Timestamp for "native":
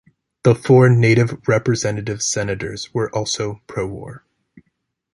0.89-1.47